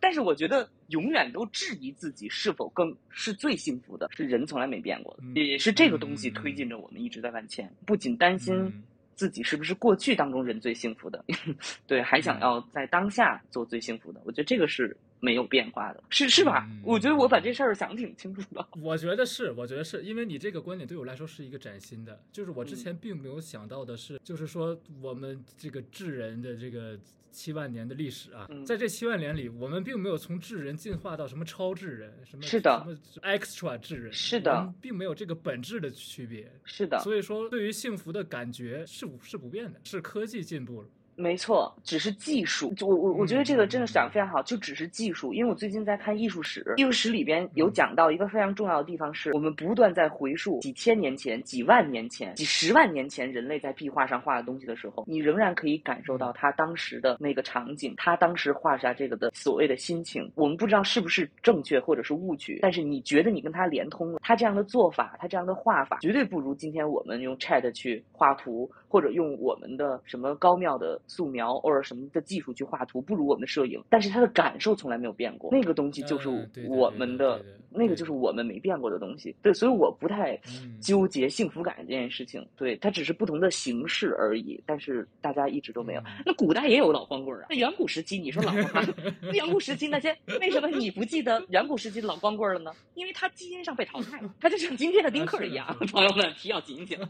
[0.01, 7.71] 但是我觉得永远都质疑自己是否更是最幸福的，是人从来没变过的，嗯也是这个东西嗯推进着我们一直在往前。
[7.85, 8.83] 不仅担心嗯
[9.15, 11.23] 自己是不是过去当中人最幸福的，
[11.85, 14.19] 对，还想要在当下做最幸福的。
[14.25, 16.67] 我觉得这个是没有变化的，是是吧？
[16.69, 18.67] 嗯我觉得我把这事儿想得挺清楚的。
[18.81, 26.99] 我觉得是，我觉得是因为你这个观点对我来说是一个崭新的，就是我之嗯前并没有想到的是，就是说我们这个智人的这个
[27.31, 36.51] 七万年的历史啊，嗯在这七万年里，我们并没有从智人进化到什么超智人，什么是的什么 extra 智人，是的并没有这个本质的区别。
[36.65, 40.87] 是的，所以说，对于幸福的感觉是是不变的，是科技进步了。
[41.21, 42.73] 没错，只是技术。
[42.73, 45.33] 就我我我觉得这个真的讲得非常好，就只是技术。
[45.33, 60.31] 因为我最近在看艺术史，艺术史里边有讲到一个非常重要的地方是，我们不断在回溯几千年前、几万年前、几十万年前人类在壁画上画的东西的时候，你仍然可以感受到他当时的那个场景，他当时画下这个的所谓的心情。
[60.35, 73.81] 我们不知道是不是正确或者是误区，但是你觉得你跟他连通了，他这样的做法，他这样的画法，绝对不如今天我们用 Chat 去画图，或者用我们的什么高妙的素描或者什么的技术去画图，不如我们的摄影。
[73.89, 76.27] 但是他的感受从来没有变过，那个东西就是
[76.67, 79.33] 我们的，那个就是我们没变过的东西。
[79.41, 82.45] 对，所以我不太嗯纠结幸福感这件事情。
[82.57, 86.01] 对，它只是不同的形式而已，但是大家一直都没有。
[86.01, 88.95] 嗯那古代也有老光棍儿啊，那远古时期你说老光棍
[89.33, 92.71] 远古时期那些为什么你不记得远古时期的老光棍儿了呢？
[92.95, 97.07] 因为他基因上被淘汰了，他就像今天的丁克儿一样 朋友们，皮要紧紧了。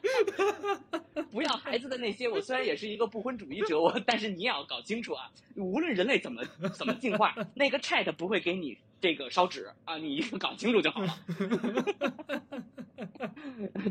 [1.30, 6.42] 不要孩子的那些，我虽然也是一个不婚主义者，我但是你也要搞清楚啊，无论人类怎么
[6.76, 11.14] 怎么进化，那个 Chat 不会给你这个烧纸啊，你一 定搞清楚就好了。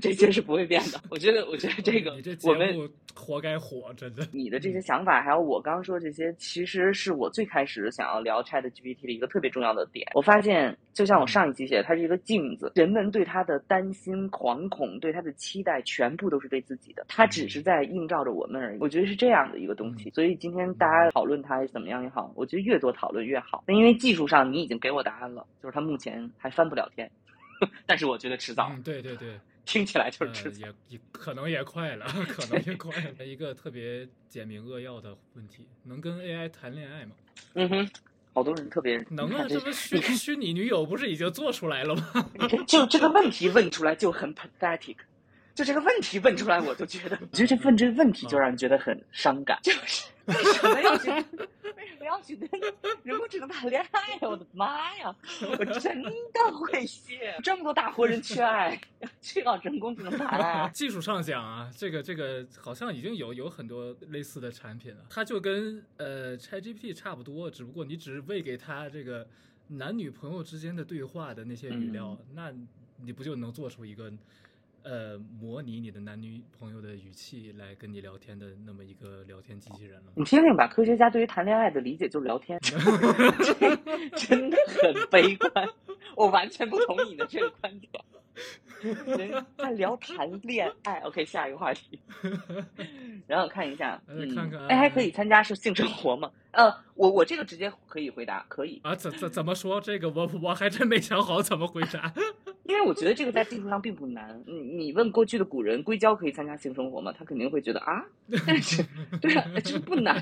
[0.02, 1.00] 这些是不会变的。
[1.12, 4.28] 我觉得，我觉得这个我们活该火，真的。
[4.32, 10.08] 你的这些想法，还有我刚刚说这些，其实是我最开始想要聊 Chat GPT 的一个特别重要的点。
[10.16, 18.80] 我发现，就像我上一期写的，它是一个镜子，人们对它的担心、惶恐，对它的期待，全部都是对自己的，它只是在映照着我们而已。
[18.80, 20.10] 我觉得是这样的一个东西。
[20.10, 23.64] 所以今天大家讨论它怎么样也好，我觉得越多讨论越好。
[23.68, 27.12] 那因为技术上你已经给我答案了，就是他目前还翻不了天，
[27.86, 30.66] 但是我觉得迟早，嗯，对对对，听起来就是呃迟早。
[30.66, 33.24] 也也可能也快了，可能也快了。
[33.26, 37.12] 一个特别简明扼要的问题，能跟 AI 谈恋爱吗？
[37.54, 37.90] 嗯哼，
[38.34, 42.30] 好多人特别能啊，这这不虚 虚拟女友不是已经做出来了吗？
[42.40, 44.98] 你看，就这个问题问出来就很 pathetic，
[45.54, 52.50] 就这个问题问出来，我就觉得，我觉得这问这个问题就让人觉得很伤感，就是 为什么要去，为什么要去跟
[53.04, 54.20] 人工智能谈恋爱呀？
[54.22, 55.14] 我的妈呀，
[55.60, 58.80] 我真的会谢，这么多大活人缺爱，
[59.22, 60.70] 去搞人工智能谈恋爱啊？
[60.70, 69.28] 技术上讲啊，这个这个好像已经有有很多类似的产品了，它就跟呃 ChatGPT 差不多，只不过你只喂给它这个
[69.68, 72.54] 男女朋友之间的对话的那些语料，那
[73.02, 74.10] 你不就能做出一个
[74.84, 80.12] 呃模拟你的男女朋友的语气来跟你聊天的那么一个聊天机器人了吗？
[80.16, 82.60] 你听听吧，科学家对于谈恋爱的理解就是聊天，
[83.42, 83.76] 这
[84.18, 85.68] 真的很悲观，
[86.16, 87.92] 我完全不同意你的这个观点。
[89.06, 92.00] 人在聊谈恋爱，OK，下一个话题。
[93.28, 96.30] 然后看一下，呃嗯，看看哎，还可以参加是性生活吗？
[96.52, 98.82] 呃，我我这个直接可以回答，可以。
[98.84, 99.80] 啊，怎怎怎么说？
[99.80, 102.12] 这个我我还真没想好怎么回答。
[102.66, 104.42] 因为我觉得这个在技术上并不难。
[104.48, 107.14] 你你问过去的古人，硅胶可以参加性生活吗？
[107.18, 108.04] 他肯定会觉得啊，
[108.48, 108.84] 但是
[109.22, 110.22] 对啊，这不难。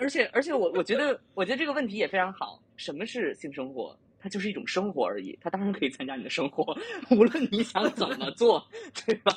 [0.00, 2.60] 而且而且我我觉得我觉得这个问题也非常好。
[2.76, 3.96] 什么是性生活？
[4.24, 6.74] 它就是一种生活而已，它当然可以参加你的生活，
[7.10, 8.66] 无论你想怎么做，
[9.04, 9.36] 对吧？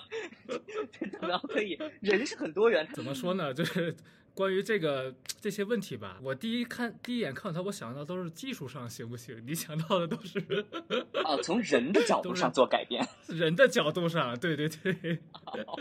[1.28, 2.88] 然后可以，人是很多元。
[2.94, 3.54] 怎么说呢？
[3.54, 3.94] 就是
[4.38, 5.12] 关于这个
[5.42, 9.36] 这些问题吧，我第一看第一眼看到它，我想到都是技术上行不行？
[9.48, 10.38] 你想到的都是
[11.26, 15.20] 啊，从人的角度上做改变， 人的角度上，对对对。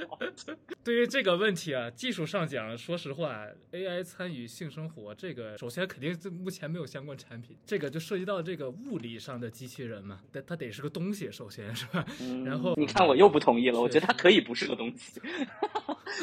[0.82, 12.06] 对于这个问题啊，技术上讲，说实话，AI 参与性生活这个，首先肯定是目前没有相关产品，这个就涉及到这个物理上的机器人嘛，但它得是个东西，首先是吧？
[12.42, 15.20] 然后你看我又不同意了，我觉得它可以不是个东西。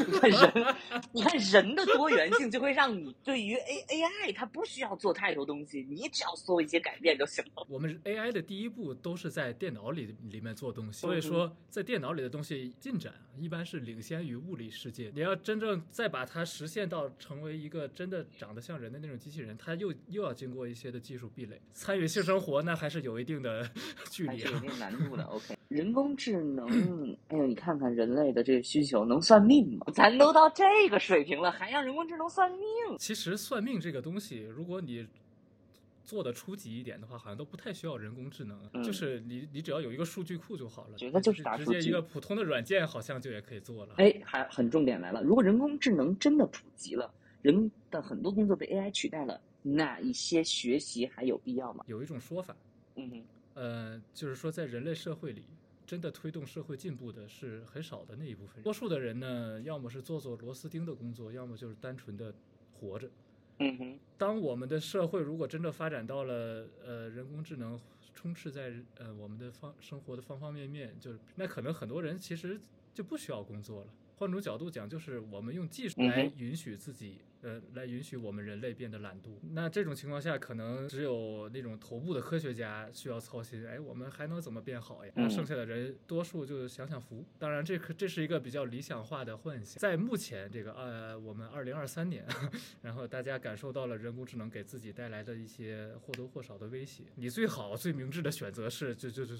[0.07, 0.75] 你看人，
[1.11, 7.65] 你看人的多元性就会让你对于 A AI 它不需要做太多东西，你只要做一些改变就行了。
[7.69, 15.11] 我们 AI 的第一步都是在电脑里里面做东西，所以说在电脑里的东西进展一般是领先于物理世界。
[15.13, 21.59] 你要真正再把它实现到成为一个真的长得像人的那种机器人，它又又要经过一些的技术壁垒。
[21.71, 23.69] 参与性生活那还是有一定的
[24.11, 25.23] 距离有点难度的。
[25.33, 26.67] OK，人工智能，
[27.29, 29.87] 哎呦，你看看人类的这个需求能算命吗？
[29.93, 32.97] 咱都到这个水平了，还让人工智能算命？
[32.97, 35.07] 其实算命这个东西，如果你
[36.03, 40.97] 做的初级一点的话，好像都不太需要人工智能，嗯就是你你只要有一个数据库就好了。
[40.97, 43.95] 觉得就是打直接一个普通的软件，好像就也可以做了。
[43.97, 51.85] 哎，还很重点来了，如果人工智能真的普及了，人的很多工作被 AI 取代了，那一些学习还有必要吗？
[51.87, 52.53] 有一种说法，
[52.95, 55.43] 嗯哼，呃，就是说在人类社会里，
[55.93, 58.63] 真的推动社会进步的是很少的那一部分人。
[58.63, 62.33] 多数的人呢，要么是做做螺丝钉的工作，要么就是单纯的
[62.71, 63.07] 活着。
[63.59, 67.79] 嗯哼，当我们的社会如果真的发展到了呃人工智能
[68.11, 72.59] 充斥在呃我们的方生活的方方面面，就是那可能很多人其实
[72.91, 73.93] 就不需要工作了。
[74.15, 79.37] 换种角度讲，就是我们用技术来允许自己，呃，来允许我们人类变得懒惰。
[79.51, 85.11] 那这种情况下，可能只有那种头部的科学家需要操心，哎，我们还能怎么变好呀？
[85.29, 87.23] 剩下的人多数就享享福。
[87.37, 89.77] 当然，这可这是一个比较理想化的幻想。
[89.77, 92.25] 在目前这个呃，我们二零二三年，
[92.81, 97.03] 然后大家感受到了人工智能给自己带来的一些或多或少的威胁。
[97.15, 99.35] 你最好最明智的选择是，就就就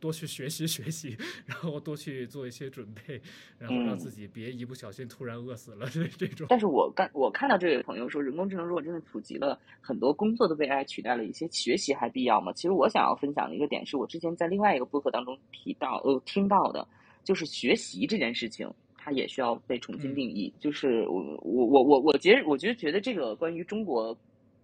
[0.00, 3.20] 多去学习学习， 然后多去做一些准备，
[3.58, 6.46] 然后让嗯自己别一不小心突然饿死了 这这种。
[6.50, 12.52] 但是我干我看到这位朋友说，人工智能如果真的普及了，很多工作都被 AI 取代了，一些学习还必要吗？
[12.52, 16.86] 其实我想要分享的一个点，是我之前在另外一个播客当中提到呃听到的，
[17.24, 18.68] 就是学习这件事情。
[19.00, 24.14] 它也需要被重新嗯定义，就是我我我我我觉得我觉得觉得这个关于中国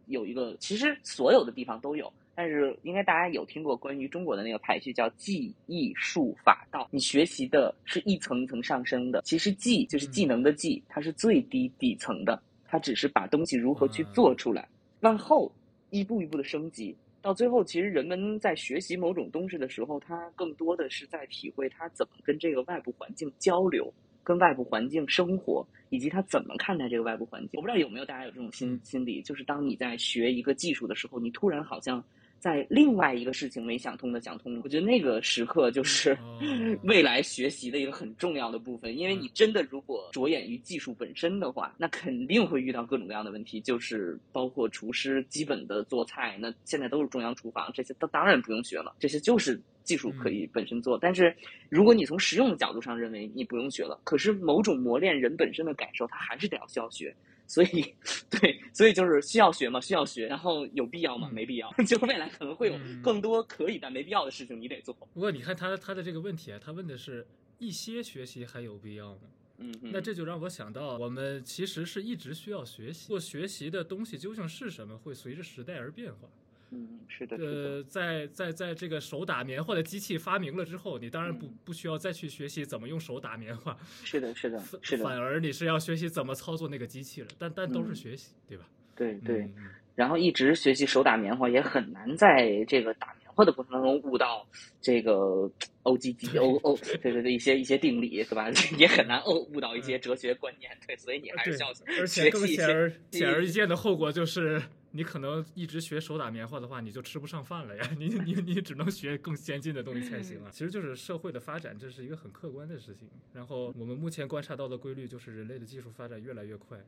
[0.06, 9.22] 有一个，其实所有的地方都有，但是应该大家有听过关于中国的那个排序叫技艺术法道，你学习的是一层一层上升的。
[9.22, 14.68] 其实技就是技能的技，它是最低底层的，它只是把东西如何去做出来，
[15.00, 15.50] 往后
[15.90, 16.96] 一步一步的升级。
[17.22, 23.90] 到最后，其实人们在学习某种东西的时候，他更多的是在体会他怎么跟这个外部环境交流，
[24.24, 27.50] 跟外部环境生活，以及他怎么看待这个外部环境。
[27.52, 32.02] 我不知道有没有大家有这种心心理，就是当你在学一个技术的时候，你突然好像
[32.44, 34.60] 在另外一个事情没想通的想通了。
[34.62, 36.38] 我觉得那个时刻就是哦
[36.84, 50.98] 未来学习的一个很重要的部分，因为你真的如果着眼于技术本身的话，那肯定会遇到各种各样的问题，就是包括厨师基本的做菜，那现在都是中央厨房，这些都当然不用学了，这些就是技术可以本身做。
[50.98, 51.34] 但是
[51.70, 57.16] 如果你从实用的角度上认为你不用学了，可是某种磨练人本身的感受，它还是得要需要学。
[57.46, 57.94] 所以，
[58.30, 61.28] 对，所以就是需要学嘛，需要学，然后有必要吗？
[61.30, 61.70] 嗯没必要。
[61.86, 64.94] 就未来可能会有嗯更多可以但没必要的事情，你得做。
[65.12, 67.26] 不过你看他他的这个问题啊，他问的是
[67.58, 69.20] 一些学习还有必要吗？
[69.58, 76.28] 嗯哼，那这就让我想到，我们其实是一直需要学习，或学习的东西究竟是什么，会随着时代而变化。
[76.74, 87.28] 嗯，是的，呃，在在在这个手打棉花的机器发明了之后，你当然不嗯不需要再去学习怎么用手打棉花，是的，是的，是的，反而你是要学习怎么操作那个机器了。
[87.38, 88.64] 但但都是嗯学习，对吧？
[88.96, 89.48] 对对。
[89.94, 94.44] 然后一直学习手打棉花，也很难在这个打棉花的过程当中悟到
[94.80, 95.48] 这个
[95.84, 98.50] O G G O O 对对对一些一些定理，对吧？
[98.76, 101.68] 也很难悟悟到一些哲学观念，对，所以你还是要，
[102.00, 102.62] 而且更学习一些。
[102.62, 104.60] 显而 显而易见的后果就是，
[104.96, 107.90] 你可能一直学手打棉花的话，你就吃不上饭了呀！
[107.98, 110.48] 你你你只能学更先进的东西才行啊！
[110.52, 113.08] 其实就是社会的发展，这是一个很客观的事情。
[113.32, 116.78] 然后我们目前观察到的规律就是，人类的技术发展越来越快。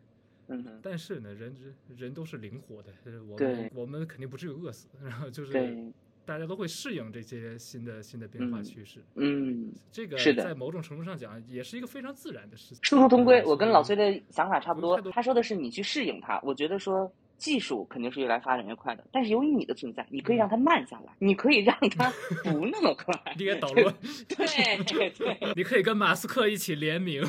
[0.46, 4.86] 嗯，但是呢，人人人都是灵活的，就是我对们我们肯定不至于饿死。
[5.02, 5.92] 然后就是，
[6.24, 9.02] 大家都会适应这些新的新的变化嗯趋势。
[9.16, 12.78] 嗯，这个是的在某种程度上讲，也是一个非常自然的事情。
[12.82, 13.40] 殊途同归。
[13.40, 15.00] 嗯我跟老崔的想法差不多。
[15.10, 22.10] 他说的是你去适应它，我觉得说技术肯定是越来发展越快的，但是由于你的存在，你可以让它慢下来，你可以让它
[22.44, 23.14] 不那么快。
[23.36, 23.94] 你给捣乱，
[24.28, 27.22] 对对对 你可以跟马斯克一起联名。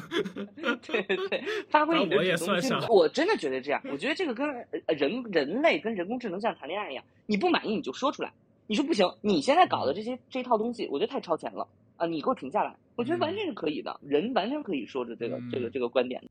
[0.86, 4.48] 对对，发挥你的那我也主动性算上我真的觉得这样，我觉得这个跟
[4.88, 8.32] 呃人人类跟人工智能像谈恋爱一样，你不满意你就说出来，
[8.68, 16.28] 你说不行，你现在搞的这些这套东西，我觉得太超前了啊，你给我停下来，我觉得完全是可以的，人完全可以说着这个这个嗯这个观点的。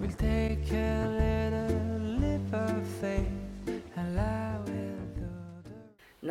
[0.00, 0.91] We'll take a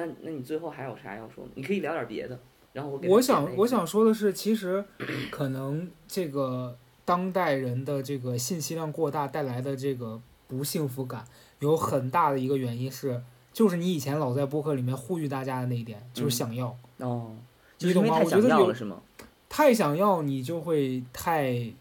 [0.05, 1.51] 那那你最后还有啥要说的？
[1.55, 2.39] 你可以聊点别的，
[2.73, 4.83] 然后我给我想我想说的是，其实
[5.29, 11.23] 可能这个当代人的这个信息量过大带来的这个不幸福感，
[11.59, 13.21] 有很大的一个原因是，
[13.53, 16.77] 就是你以前老在播客里面呼吁大家的那一点，就是嗯想要。
[16.97, 17.35] 哦，
[17.77, 19.01] 就你懂吗我觉得有要了是吗？
[19.49, 21.73] 太想要，你就会太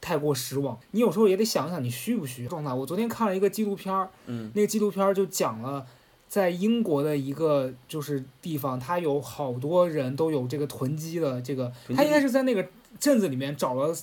[0.00, 0.78] 太过失望。
[0.90, 2.72] 你有时候也得想想你需不需要状态。
[2.72, 5.86] 我昨天看了一个纪录片儿，嗯那个纪录片儿就讲了，
[6.28, 12.66] 在英国的一个就是地方，他有好多人都有这个囤积的这个，他应该是在那个
[12.98, 13.94] 镇子里面找了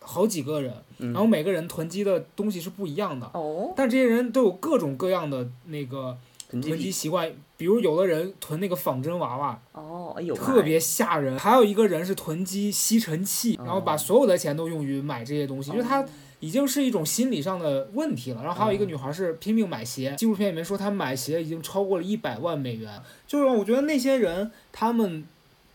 [0.00, 1.12] 好几个人，嗯。
[1.12, 6.16] 然后每个人囤积的东西是不一样的，哦，但这些人都有各种各样的那个
[6.48, 9.60] 囤积习惯，比如有的人囤那个仿真娃娃，
[10.34, 11.38] 特别吓人。
[11.38, 13.64] 还有一个人是囤积吸尘器，哦。
[13.64, 16.08] 然后把所有的钱都用于买这些东西，就是他哦
[16.46, 18.42] 已经是一种心理上的问题了。
[18.42, 23.00] 然后还有一个女孩是拼命买鞋，纪录片里面说她买鞋已经超过了一百万美元。
[23.26, 25.24] 就是我觉得那些人他们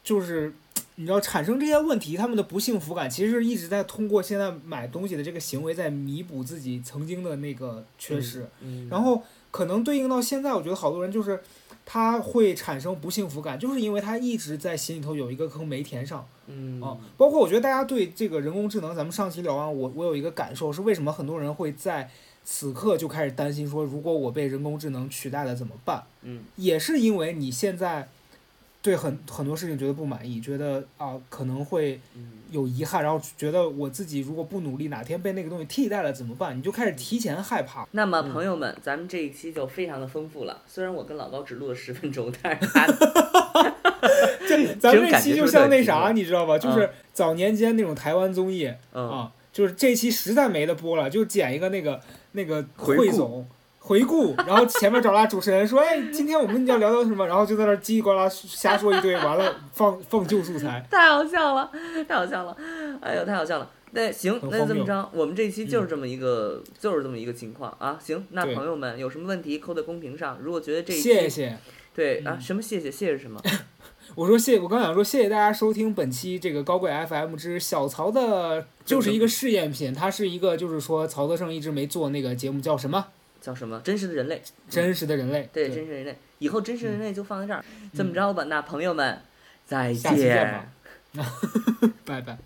[0.03, 0.53] 就是。
[0.95, 8.45] 你知道产生这些问题，他们的不幸福感其实一直在通过现在买东西的这个行为在弥补自己曾经的那个缺失。
[8.61, 11.41] 嗯，然后可能对应到现在，我觉得好多人就是
[11.85, 16.97] 他会产生不幸福感，就是因为他一直在心里头有一个坑没填上嗯啊。
[17.17, 22.09] 包括我觉得大家对这个人工智能，咱们上期聊完，我我有一个感受是，为什么很多人会在
[22.43, 26.03] 此刻就开始担心说，如果我被人工智能取代了怎么办？
[26.21, 28.07] 嗯也是因为你现在
[28.81, 36.57] 对很很多事情觉得不满意，觉得啊可能会嗯有遗憾，然后觉得我自己如果不努力，哪天被那个东西替代了怎么办？
[36.57, 37.87] 你就开始提前害怕。
[37.91, 40.61] 那么嗯朋友们，咱们这一期就非常的丰富了。
[40.65, 42.87] 虽然我跟老高只录了十分钟，但是他
[44.47, 46.57] 这咱们这期就像那啥，你知道吧？
[46.57, 52.01] 就嗯是早年间那种台湾综艺嗯啊，就是这期实在没得播了，就剪一个那个
[52.31, 53.47] 那个汇总。
[53.83, 60.85] 回顾，然后前面找俩主持人说：“哎，今天我们要聊聊什么？”然后就在那叽里呱啦瞎说一堆，完了放放旧素材。
[60.89, 61.69] 太好笑了，
[62.07, 62.55] 太好笑了，
[63.01, 63.67] 哎呦，太好笑了。
[63.93, 67.97] 那行，那这么着，我们这一期就是这么一个，就是这么一个情况啊。
[67.99, 70.37] 行，那朋友们有什么问题扣在公屏上。
[70.39, 71.57] 如果觉得这一期谢谢。
[71.93, 73.41] 对啊，嗯什么谢谢谢谢什么？
[74.15, 83.07] 我说谢，我刚想说谢谢大家收听本期这个高贵 FM 之小曹的，就是一个试验品，它是一个就是说曹德胜一直没做那个节目叫什么？
[83.41, 83.81] 叫什么？
[83.83, 84.41] 真实的人类。
[84.69, 85.49] 真实的人类。
[85.51, 86.17] 对，真实人类。
[86.37, 87.63] 以后真实人类就放在这儿。
[87.93, 89.19] 这么嗯着吧，那朋友们
[89.65, 90.65] 再见吧
[92.05, 92.37] 拜拜。